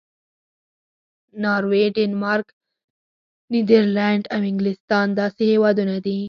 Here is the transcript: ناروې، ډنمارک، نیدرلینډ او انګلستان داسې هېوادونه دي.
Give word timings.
ناروې، 1.43 1.83
ډنمارک، 1.95 2.47
نیدرلینډ 3.51 4.23
او 4.33 4.39
انګلستان 4.49 5.07
داسې 5.19 5.43
هېوادونه 5.51 5.95
دي. 6.05 6.17